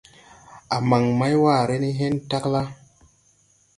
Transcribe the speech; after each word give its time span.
A 0.75 0.77
man 0.91 1.05
maywaare 1.19 1.77
de 1.83 1.89
hen 1.99 2.15
tagla. 2.29 2.61